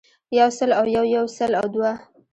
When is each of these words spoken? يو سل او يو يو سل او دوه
يو 0.37 0.49
سل 0.57 0.69
او 0.79 0.85
يو 0.95 1.03
يو 1.15 1.25
سل 1.37 1.51
او 1.59 1.65
دوه 1.73 1.91